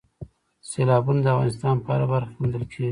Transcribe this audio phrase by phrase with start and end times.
[0.69, 2.79] سیلابونه د افغانستان په هره برخه کې موندل کېږي.